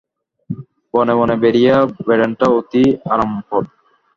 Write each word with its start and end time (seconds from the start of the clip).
বনে 0.93 1.13
বনে 1.19 1.35
বেরিয়ে 1.43 1.73
বেড়ানটা 2.07 2.45
অতি 2.57 2.83
আরামপ্রদ। 3.13 3.65